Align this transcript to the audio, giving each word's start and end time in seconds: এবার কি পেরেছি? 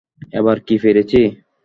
এবার 0.33 0.57
কি 0.67 0.75
পেরেছি? 0.83 1.21